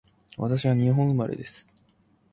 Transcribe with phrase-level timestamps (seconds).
[0.35, 1.69] 私は日本生まれです